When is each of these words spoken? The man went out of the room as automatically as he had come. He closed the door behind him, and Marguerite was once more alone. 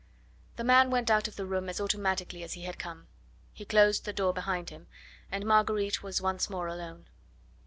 The 0.55 0.63
man 0.63 0.89
went 0.89 1.11
out 1.11 1.27
of 1.27 1.35
the 1.35 1.45
room 1.45 1.69
as 1.69 1.79
automatically 1.79 2.41
as 2.41 2.53
he 2.53 2.63
had 2.63 2.79
come. 2.79 3.05
He 3.53 3.65
closed 3.65 4.03
the 4.03 4.11
door 4.11 4.33
behind 4.33 4.71
him, 4.71 4.87
and 5.31 5.45
Marguerite 5.45 6.01
was 6.01 6.19
once 6.19 6.49
more 6.49 6.65
alone. 6.67 7.05